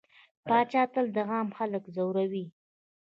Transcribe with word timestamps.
پاچا 0.47 0.83
تل 0.93 1.05
عام 1.31 1.47
خلک 1.57 1.83
ځوروي. 1.95 2.45